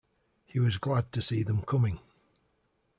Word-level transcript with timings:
He 0.45 0.59
was 0.59 0.77
glad 0.77 1.11
to 1.11 1.21
see 1.21 1.43
them 1.43 1.61
coming. 1.61 1.99